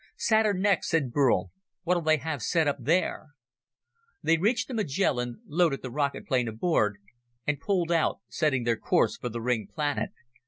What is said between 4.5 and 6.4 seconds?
the Magellan, loaded the rocket